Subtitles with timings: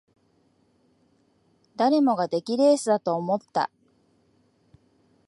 [1.75, 3.69] 誰もが出来レースだと思った